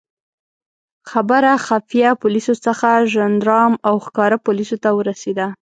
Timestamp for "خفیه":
1.65-2.09